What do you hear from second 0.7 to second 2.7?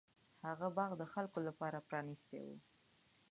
باغ د خلکو لپاره پرانیستی و.